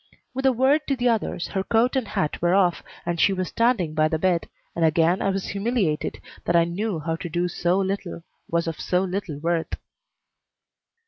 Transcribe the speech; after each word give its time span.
With 0.33 0.47
a 0.47 0.51
word 0.51 0.81
to 0.87 0.95
the 0.95 1.07
others, 1.09 1.49
her 1.49 1.63
coat 1.63 1.95
and 1.95 2.07
hat 2.07 2.41
were 2.41 2.55
off 2.55 2.81
and 3.05 3.19
she 3.21 3.33
was 3.33 3.49
standing 3.49 3.93
by 3.93 4.07
the 4.07 4.17
bed, 4.17 4.49
and 4.75 4.83
again 4.83 5.21
I 5.21 5.29
was 5.29 5.49
humiliated 5.49 6.19
that 6.45 6.55
I 6.55 6.63
knew 6.63 6.99
how 7.01 7.15
to 7.17 7.29
do 7.29 7.47
so 7.47 7.77
little, 7.77 8.23
was 8.49 8.65
of 8.65 8.79
so 8.79 9.03
little 9.03 9.37
worth. 9.37 9.75